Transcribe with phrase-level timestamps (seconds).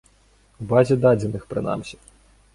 [0.63, 2.03] У базе дадзеных, прынамсі.